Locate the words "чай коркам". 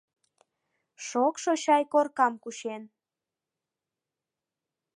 1.63-2.33